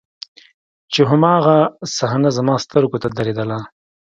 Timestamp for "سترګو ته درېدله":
2.65-3.59